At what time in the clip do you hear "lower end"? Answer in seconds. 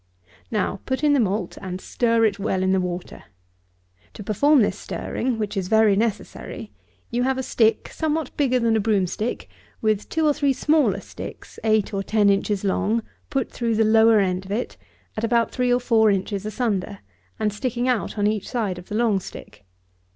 13.85-14.43